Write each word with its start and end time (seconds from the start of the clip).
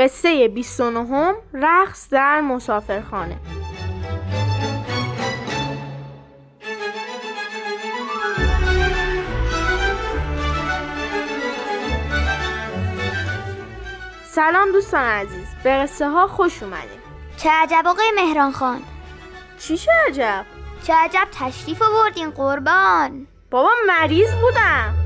قصه 0.00 0.48
29 0.48 1.34
رقص 1.54 2.08
در 2.10 2.40
مسافرخانه. 2.40 3.36
سلام 14.24 14.72
دوستان 14.72 15.02
عزیز 15.02 15.46
به 15.64 15.70
قصه 15.70 16.08
ها 16.08 16.26
خوش 16.26 16.62
اومدیم 16.62 17.00
چه 17.36 17.50
عجب 17.50 17.82
آقای 17.86 18.12
مهران 18.16 18.52
خان. 18.52 18.82
چی 19.58 19.76
چه 19.76 19.92
عجب؟ 20.08 20.46
چه 20.86 20.94
عجب 20.94 21.28
تشریف 21.32 21.82
آوردین 21.82 22.30
قربان. 22.30 23.26
بابا 23.50 23.70
مریض 23.88 24.34
بودم. 24.34 24.99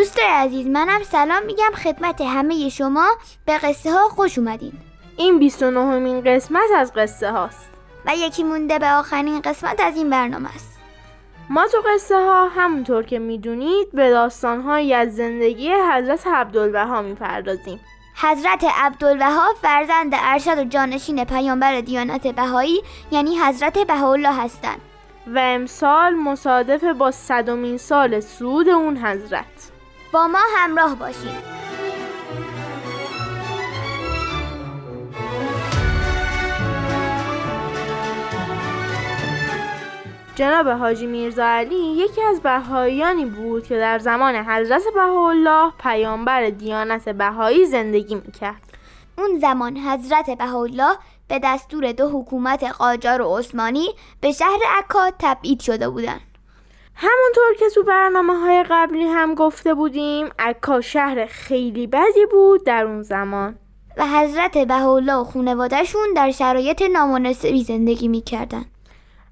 دوست 0.00 0.18
عزیز 0.18 0.66
منم 0.66 1.02
سلام 1.02 1.42
میگم 1.46 1.70
خدمت 1.84 2.20
همه 2.20 2.68
شما. 2.68 3.08
به 3.46 3.58
قصه 3.58 3.92
ها 3.92 4.08
خوش 4.08 4.38
اومدین. 4.38 4.72
این 5.16 5.38
29 5.38 5.98
مین 5.98 6.20
قسمت 6.20 6.70
از 6.76 6.92
قصه 6.92 7.30
هاست. 7.30 7.70
و 8.06 8.12
یکی 8.16 8.44
مونده 8.44 8.78
به 8.78 8.90
آخرین 8.90 9.40
قسمت 9.40 9.80
از 9.80 9.96
این 9.96 10.10
برنامه 10.10 10.48
است. 10.54 10.78
ما 11.50 11.66
تو 11.66 11.78
قصه 11.94 12.14
ها 12.14 12.48
همونطور 12.48 13.02
که 13.02 13.18
می‌دونید 13.18 13.92
به 13.92 14.10
داستان 14.10 14.60
هایی 14.60 14.94
از 14.94 15.16
زندگی 15.16 15.72
حضرت 15.72 16.26
عبدالبها 16.26 17.02
می‌پردازیم. 17.02 17.80
حضرت 18.22 18.64
عبدالبها 18.78 19.48
فرزند 19.62 20.12
ارشد 20.12 20.58
و 20.58 20.64
جانشین 20.64 21.24
پیامبر 21.24 21.80
دیانت 21.80 22.26
بهایی 22.26 22.82
یعنی 23.10 23.38
حضرت 23.38 23.78
بهاءالله 23.78 24.34
هستند. 24.42 24.80
و 25.26 25.38
امسال 25.38 26.14
مصادف 26.14 26.84
با 26.84 27.10
صدمین 27.10 27.78
سال 27.78 28.20
سود 28.20 28.68
اون 28.68 28.96
حضرت. 28.96 29.70
با 30.12 30.28
ما 30.28 30.38
همراه 30.56 30.96
باشید 30.96 31.50
جناب 40.34 40.68
حاجی 40.68 41.06
میرزا 41.06 41.44
علی 41.44 41.76
یکی 41.76 42.22
از 42.22 42.40
بهاییانی 42.40 43.24
بود 43.24 43.66
که 43.66 43.76
در 43.76 43.98
زمان 43.98 44.34
حضرت 44.34 44.82
بهاءالله 44.94 45.72
پیامبر 45.78 46.50
دیانت 46.50 47.08
بهایی 47.08 47.66
زندگی 47.66 48.14
می‌کرد 48.14 48.62
اون 49.18 49.38
زمان 49.38 49.76
حضرت 49.76 50.30
بهاءالله 50.30 50.96
به 51.28 51.40
دستور 51.44 51.92
دو 51.92 52.08
حکومت 52.08 52.64
قاجار 52.64 53.22
و 53.22 53.38
عثمانی 53.38 53.88
به 54.20 54.32
شهر 54.32 54.58
عکا 54.78 55.10
تبعید 55.18 55.60
شده 55.60 55.88
بودند. 55.88 56.29
همونطور 57.02 57.54
که 57.58 57.68
تو 57.74 57.82
برنامه 57.82 58.34
های 58.34 58.64
قبلی 58.70 59.04
هم 59.04 59.34
گفته 59.34 59.74
بودیم 59.74 60.28
عکا 60.38 60.80
شهر 60.80 61.26
خیلی 61.26 61.86
بدی 61.86 62.26
بود 62.30 62.64
در 62.64 62.84
اون 62.84 63.02
زمان. 63.02 63.58
و 63.96 64.06
حضرت 64.06 64.58
بهاءالله 64.58 65.14
و 65.14 65.24
خانوادهشون 65.24 66.12
در 66.16 66.30
شرایط 66.30 66.82
نامناسبی 66.82 67.64
زندگی 67.64 68.08
می‌کردن. 68.08 68.64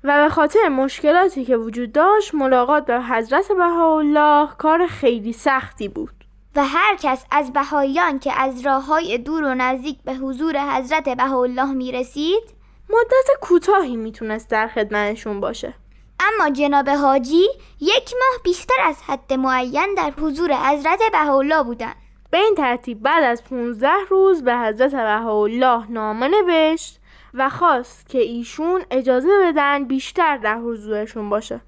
و 0.05 0.23
به 0.23 0.35
خاطر 0.35 0.69
مشکلاتی 0.69 1.45
که 1.45 1.57
وجود 1.57 1.93
داشت 1.93 2.35
ملاقات 2.35 2.87
به 2.87 3.01
حضرت 3.01 3.53
بهاءالله 3.53 4.49
کار 4.59 4.87
خیلی 4.87 5.33
سختی 5.33 5.89
بود. 5.89 6.25
و 6.57 6.65
هر 6.65 6.97
کس 6.97 7.25
از 7.31 7.53
بهاییان 7.53 8.19
که 8.19 8.33
از 8.41 8.67
راه 8.67 8.87
های 8.87 9.19
دور 9.19 9.45
و 9.45 9.55
نزدیک 9.55 9.99
به 10.05 10.15
حضور 10.15 10.77
حضرت 10.77 11.09
بهاءالله 11.09 11.73
می 11.73 11.93
رسید 11.93 12.43
مدت 12.91 13.41
کوتاهی 13.41 13.97
می‌تونست 13.97 14.51
در 14.51 14.69
خدمتشون 14.69 15.41
باشه. 15.41 15.75
اما 16.21 16.51
جناب 16.51 16.89
حاجی 16.89 17.47
یک 17.81 18.15
ماه 18.15 18.43
بیشتر 18.45 18.83
از 18.85 19.03
حد 19.03 19.33
معین 19.33 19.95
در 19.97 20.13
حضور 20.21 20.53
حضرت 20.53 21.01
بهاءالله 21.13 21.63
بودند. 21.63 21.97
به 22.31 22.39
این 22.39 22.55
ترتیب 22.55 23.03
بعد 23.03 23.25
از 23.25 23.45
15 23.45 23.89
روز 24.11 24.45
به 24.45 24.57
حضرت 24.57 24.95
بهاءالله 24.95 25.91
نامه 25.91 26.29
نوشت 26.29 27.01
و 27.35 27.51
خواست 27.51 28.09
که 28.09 28.19
ایشون 28.19 28.83
اجازه 28.91 29.29
بدن 29.43 29.85
بیشتر 29.85 30.37
در 30.37 30.59
حضورشون 30.59 31.31
باشه. 31.31 31.61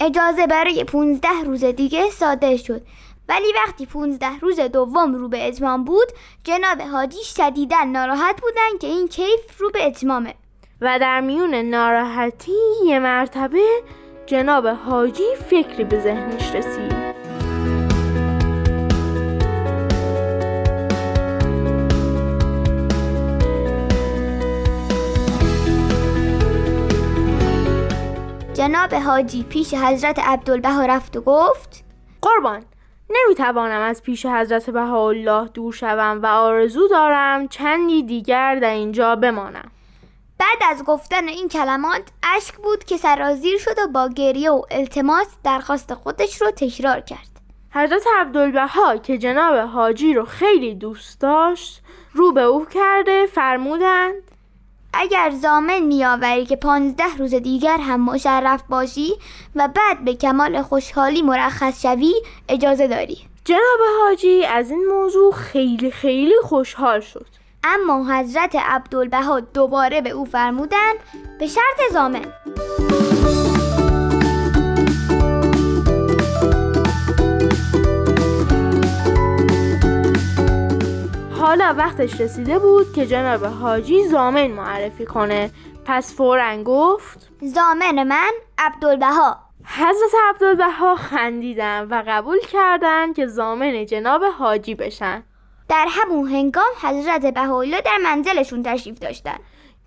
اجازه 0.00 0.46
برای 0.46 0.84
15 0.84 1.28
روز 1.44 1.64
دیگه 1.64 2.10
صادر 2.10 2.56
شد. 2.56 2.82
ولی 3.28 3.52
وقتی 3.52 3.86
15 3.86 4.38
روز 4.38 4.60
دوم 4.60 5.14
رو 5.14 5.28
به 5.28 5.48
اتمام 5.48 5.84
بود 5.84 6.08
جناب 6.44 6.80
حاجی 6.82 7.24
شدیدا 7.24 7.84
ناراحت 7.84 8.40
بودن 8.40 8.78
که 8.80 8.86
این 8.86 9.08
کیف 9.08 9.60
رو 9.60 9.70
به 9.70 9.86
اتمامه. 9.86 10.34
و 10.80 10.98
در 10.98 11.20
میون 11.20 11.54
ناراحتی 11.54 12.52
یه 12.86 12.98
مرتبه 12.98 13.82
جناب 14.26 14.66
حاجی 14.66 15.34
فکری 15.50 15.84
به 15.84 16.00
ذهنش 16.00 16.54
رسید. 16.54 17.08
جناب 28.54 28.94
حاجی 28.94 29.42
پیش 29.42 29.74
حضرت 29.74 30.18
عبدالبها 30.18 30.86
رفت 30.86 31.16
و 31.16 31.20
گفت 31.20 31.84
قربان 32.22 32.64
نمی‌توانم 33.10 33.80
از 33.80 34.02
پیش 34.02 34.26
حضرت 34.26 34.70
بهاءالله 34.70 35.48
دور 35.48 35.72
شوم 35.72 36.20
و 36.22 36.26
آرزو 36.26 36.88
دارم 36.88 37.48
چندی 37.48 38.02
دیگر 38.02 38.54
در 38.54 38.70
اینجا 38.70 39.16
بمانم. 39.16 39.70
بعد 40.38 40.58
از 40.70 40.84
گفتن 40.84 41.28
این 41.28 41.48
کلمات 41.48 42.02
اشک 42.36 42.54
بود 42.54 42.84
که 42.84 42.96
سرازیر 42.96 43.58
شد 43.58 43.78
و 43.78 43.88
با 43.88 44.08
گریه 44.08 44.50
و 44.50 44.62
التماس 44.70 45.26
درخواست 45.44 45.94
خودش 45.94 46.42
رو 46.42 46.50
تکرار 46.50 47.00
کرد. 47.00 47.28
حضرت 47.70 48.02
عبدالبها 48.16 48.96
که 48.96 49.18
جناب 49.18 49.56
حاجی 49.56 50.14
رو 50.14 50.24
خیلی 50.24 50.74
دوست 50.74 51.20
داشت 51.20 51.82
رو 52.12 52.32
به 52.32 52.42
او 52.42 52.64
کرده 52.64 53.26
فرمودند 53.26 54.22
اگر 54.92 55.30
زامن 55.30 55.78
میآوری 55.78 56.46
که 56.46 56.56
پانزده 56.56 57.16
روز 57.18 57.34
دیگر 57.34 57.78
هم 57.78 58.00
مشرف 58.00 58.62
باشی 58.62 59.14
و 59.56 59.68
بعد 59.68 60.04
به 60.04 60.14
کمال 60.14 60.62
خوشحالی 60.62 61.22
مرخص 61.22 61.82
شوی 61.82 62.14
اجازه 62.48 62.86
داری. 62.86 63.18
جناب 63.44 63.80
حاجی 64.02 64.44
از 64.44 64.70
این 64.70 64.86
موضوع 64.86 65.32
خیلی 65.32 65.90
خیلی 65.90 66.34
خوشحال 66.42 67.00
شد. 67.00 67.37
اما 67.64 68.14
حضرت 68.14 68.56
عبدالبها 68.56 69.40
دوباره 69.40 70.00
به 70.00 70.10
او 70.10 70.24
فرمودند 70.24 70.96
به 71.38 71.46
شرط 71.46 71.92
زامن. 71.92 72.24
حالا 81.40 81.74
وقتش 81.78 82.20
رسیده 82.20 82.58
بود 82.58 82.92
که 82.92 83.06
جناب 83.06 83.44
حاجی 83.44 84.08
زامن 84.08 84.46
معرفی 84.46 85.04
کنه. 85.06 85.50
پس 85.84 86.14
فورا 86.14 86.62
گفت 86.62 87.30
زامن 87.42 88.02
من 88.02 88.30
عبدالبها. 88.58 89.36
حضرت 89.64 90.12
عبدالبها 90.28 90.96
خندیدن 90.96 91.86
و 91.90 92.02
قبول 92.08 92.38
کردند 92.38 93.16
که 93.16 93.26
زامن 93.26 93.86
جناب 93.86 94.22
حاجی 94.24 94.74
بشن. 94.74 95.22
در 95.68 95.86
همون 95.90 96.28
هنگام 96.28 96.70
حضرت 96.82 97.26
بهاءالله 97.26 97.80
در 97.80 97.98
منزلشون 98.04 98.62
تشریف 98.62 98.98
داشتن. 98.98 99.38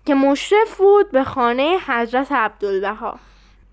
که 0.06 0.14
مشرف 0.14 0.76
بود 0.78 1.10
به 1.10 1.24
خانه 1.24 1.78
حضرت 1.86 2.32
عبدالبها. 2.32 3.18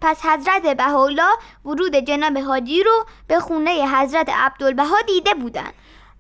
پس 0.02 0.26
حضرت 0.26 0.78
بهاءالله 0.78 1.32
ورود 1.66 1.96
جناب 1.96 2.38
حاجی 2.38 2.84
رو 2.84 3.06
به 3.28 3.40
خونه 3.40 3.98
حضرت 3.98 4.30
عبدالبها 4.30 5.02
دیده 5.08 5.34
بودند. 5.34 5.74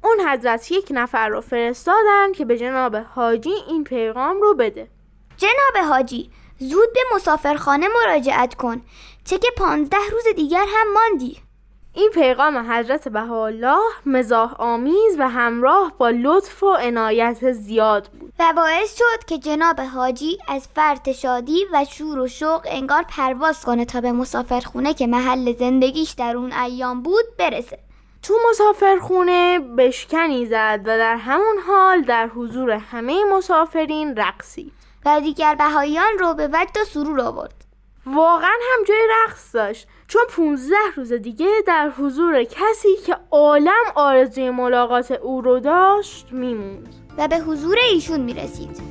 اون 0.03 0.29
حضرت 0.29 0.71
یک 0.71 0.87
نفر 0.91 1.29
رو 1.29 1.41
فرستادن 1.41 2.31
که 2.31 2.45
به 2.45 2.57
جناب 2.57 2.95
حاجی 2.95 3.53
این 3.67 3.83
پیغام 3.83 4.41
رو 4.41 4.55
بده. 4.55 4.87
جناب 5.37 5.85
حاجی 5.89 6.31
زود 6.59 6.93
به 6.93 6.99
مسافرخانه 7.15 7.87
مراجعت 7.87 8.55
کن 8.55 8.81
چه 9.25 9.37
که 9.37 9.47
پانزده 9.57 9.97
روز 10.11 10.23
دیگر 10.35 10.65
هم 10.67 10.93
ماندی. 10.93 11.48
این 11.93 12.09
پیغام 12.13 12.71
حضرت 12.71 13.07
بهاءالله 13.07 13.79
مزاح 14.05 14.53
آمیز 14.53 15.15
و 15.19 15.29
همراه 15.29 15.93
با 15.97 16.09
لطف 16.09 16.63
و 16.63 16.73
عنایت 16.73 17.51
زیاد 17.51 18.07
بود. 18.07 18.33
و 18.39 18.53
باعث 18.55 18.97
شد 18.97 19.25
که 19.27 19.37
جناب 19.37 19.79
حاجی 19.79 20.37
از 20.47 20.67
فرط 20.75 21.09
شادی 21.09 21.65
و 21.73 21.85
شور 21.85 22.19
و 22.19 22.27
شوق 22.27 22.61
انگار 22.65 23.05
پرواز 23.09 23.65
کنه 23.65 23.85
تا 23.85 24.01
به 24.01 24.11
مسافرخونه 24.11 24.93
که 24.93 25.07
محل 25.07 25.55
زندگیش 25.55 26.11
در 26.11 26.37
اون 26.37 26.53
ایام 26.53 27.01
بود 27.01 27.25
برسه. 27.37 27.79
تو 28.23 28.33
مسافرخونه 28.49 29.59
بشکنی 29.59 30.45
زد 30.45 30.79
و 30.85 30.97
در 30.97 31.15
همون 31.15 31.57
حال 31.67 32.01
در 32.01 32.27
حضور 32.27 32.71
همه 32.71 33.23
مسافرین 33.31 34.15
رقصید. 34.15 34.73
و 35.05 35.21
دیگر 35.21 35.55
بهاییان 35.55 36.19
رو 36.19 36.33
به 36.33 36.47
وجد 36.47 36.77
و 36.81 36.85
سرور 36.85 37.21
آورد. 37.21 37.68
واقعا 38.15 38.57
هم 38.73 38.83
جای 38.87 39.07
رقص 39.23 39.55
داشت. 39.55 39.87
چون 40.07 40.21
15 40.37 40.75
روز 40.95 41.13
دیگه 41.13 41.47
در 41.67 41.89
حضور 41.89 42.43
کسی 42.43 42.95
که 43.05 43.17
عالم 43.31 43.83
آرزوی 43.95 44.49
ملاقات 44.49 45.11
او 45.11 45.41
رو 45.41 45.59
داشت 45.59 46.27
میموند. 46.31 46.95
و 47.17 47.27
به 47.27 47.37
حضور 47.37 47.77
ایشون 47.91 48.19
می‌رسید. 48.19 48.81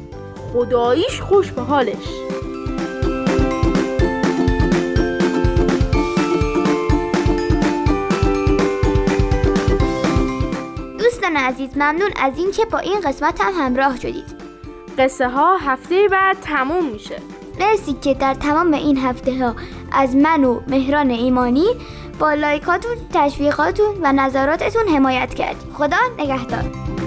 خداییش 0.53 1.21
خوش 1.21 1.53
به 1.53 1.63
حالش. 1.63 2.09
دوستان 10.99 11.37
عزیز 11.37 11.77
ممنون 11.77 12.11
از 12.23 12.39
اینکه 12.39 12.65
با 12.65 12.79
این 12.79 13.01
قسمت 13.01 13.41
هم 13.41 13.53
همراه 13.53 14.01
شدید. 14.01 14.39
قصه 14.99 15.29
ها 15.29 15.57
هفته 15.57 16.09
بعد 16.09 16.37
تموم 16.41 16.85
میشه. 16.85 17.38
مرسی 17.61 17.93
که 17.93 18.15
در 18.15 18.35
تمام 18.35 18.75
این 18.75 18.99
هفته 18.99 19.39
ها 19.39 19.55
از 19.93 20.17
من 20.17 20.45
و 20.45 20.61
مهران 20.69 21.11
ایمانی 21.11 21.67
با 22.19 22.35
لایکاتون، 22.35 22.97
تشویقاتون 23.15 23.95
و 24.03 24.13
نظراتتون 24.13 24.89
حمایت 24.89 25.35
کردید. 25.35 25.73
خدا 25.75 25.97
نگهدار. 26.19 26.98